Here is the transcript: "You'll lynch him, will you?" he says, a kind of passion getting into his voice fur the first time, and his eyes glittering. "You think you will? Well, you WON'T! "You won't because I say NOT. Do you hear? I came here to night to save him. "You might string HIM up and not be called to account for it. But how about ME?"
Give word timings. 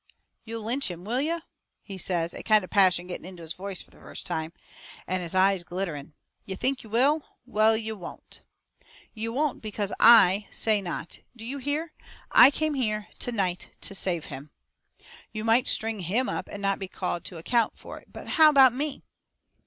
"You'll 0.45 0.63
lynch 0.63 0.89
him, 0.89 1.03
will 1.05 1.21
you?" 1.21 1.41
he 1.83 1.99
says, 1.99 2.33
a 2.33 2.41
kind 2.41 2.63
of 2.63 2.71
passion 2.71 3.05
getting 3.05 3.27
into 3.27 3.43
his 3.43 3.53
voice 3.53 3.83
fur 3.83 3.91
the 3.91 3.99
first 3.99 4.25
time, 4.25 4.51
and 5.05 5.21
his 5.21 5.35
eyes 5.35 5.63
glittering. 5.63 6.13
"You 6.43 6.55
think 6.55 6.81
you 6.81 6.89
will? 6.89 7.23
Well, 7.45 7.77
you 7.77 7.95
WON'T! 7.95 8.41
"You 9.13 9.31
won't 9.31 9.61
because 9.61 9.93
I 9.99 10.47
say 10.49 10.81
NOT. 10.81 11.19
Do 11.35 11.45
you 11.45 11.59
hear? 11.59 11.93
I 12.31 12.49
came 12.49 12.73
here 12.73 13.09
to 13.19 13.31
night 13.31 13.77
to 13.81 13.93
save 13.93 14.25
him. 14.25 14.49
"You 15.31 15.43
might 15.43 15.67
string 15.67 15.99
HIM 15.99 16.27
up 16.27 16.49
and 16.51 16.63
not 16.63 16.79
be 16.79 16.87
called 16.87 17.23
to 17.25 17.37
account 17.37 17.77
for 17.77 17.99
it. 17.99 18.11
But 18.11 18.27
how 18.27 18.49
about 18.49 18.73
ME?" 18.73 19.03